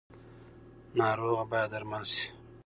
[0.97, 2.25] ناروغه باید درمل شي